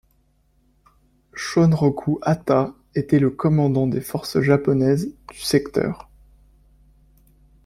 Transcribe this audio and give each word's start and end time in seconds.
Shunroku 1.35 2.17
Hata 2.23 2.73
était 2.95 3.19
le 3.19 3.29
commandant 3.29 3.85
des 3.85 4.01
forces 4.01 4.41
japonaises 4.41 5.13
du 5.31 5.39
secteur. 5.39 6.09